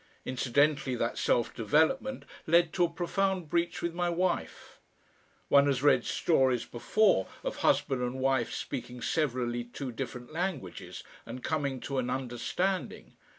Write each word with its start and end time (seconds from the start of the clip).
Incidentally 0.25 0.95
that 0.95 1.19
self 1.19 1.53
development 1.53 2.25
led 2.47 2.73
to 2.73 2.85
a 2.85 2.89
profound 2.89 3.47
breach 3.49 3.83
with 3.83 3.93
my 3.93 4.09
wife. 4.09 4.79
One 5.47 5.67
has 5.67 5.83
read 5.83 6.05
stories 6.05 6.65
before 6.65 7.27
of 7.43 7.57
husband 7.57 8.01
and 8.01 8.15
wife 8.15 8.51
speaking 8.51 9.03
severally 9.03 9.63
two 9.63 9.91
different 9.91 10.33
languages 10.33 11.03
and 11.23 11.43
coming 11.43 11.79
to 11.81 11.99
an 11.99 12.09
understanding. 12.09 13.15